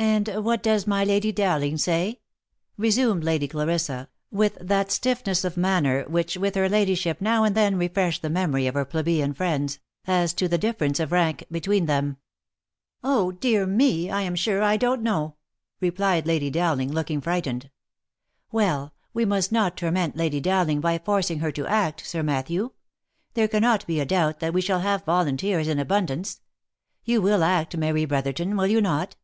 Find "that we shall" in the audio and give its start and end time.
24.40-24.80